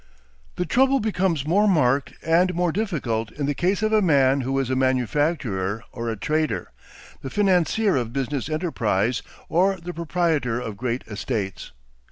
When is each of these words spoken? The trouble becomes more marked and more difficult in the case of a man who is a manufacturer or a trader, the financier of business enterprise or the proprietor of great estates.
The 0.55 0.65
trouble 0.65 0.99
becomes 0.99 1.45
more 1.45 1.67
marked 1.67 2.13
and 2.23 2.55
more 2.55 2.71
difficult 2.71 3.31
in 3.33 3.45
the 3.45 3.53
case 3.53 3.83
of 3.83 3.93
a 3.93 4.01
man 4.01 4.41
who 4.41 4.57
is 4.57 4.71
a 4.71 4.75
manufacturer 4.75 5.83
or 5.91 6.09
a 6.09 6.15
trader, 6.17 6.71
the 7.21 7.29
financier 7.29 7.95
of 7.97 8.11
business 8.11 8.49
enterprise 8.49 9.21
or 9.47 9.75
the 9.75 9.93
proprietor 9.93 10.59
of 10.59 10.75
great 10.75 11.03
estates. 11.05 11.71